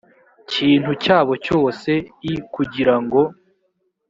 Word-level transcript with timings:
kintu 0.51 0.91
cyabo 1.03 1.33
cyose 1.45 1.91
i 2.31 2.33
kugira 2.53 2.95
ngo 3.03 3.21